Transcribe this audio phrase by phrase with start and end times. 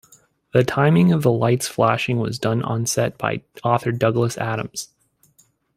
[0.51, 4.89] The timing of the light's flashing was done on set by author Douglas Adams.